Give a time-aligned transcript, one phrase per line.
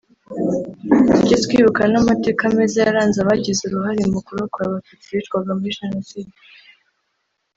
[1.13, 6.35] tujye twibuka n’amateka meza yaranze abagize uruhare mu kurokora Abatutsi bicwaga muri Jenoside